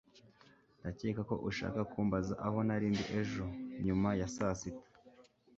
[0.79, 3.45] Ndakeka ko ushaka kumbaza aho nari ndi ejo
[3.85, 4.87] nyuma ya saa sita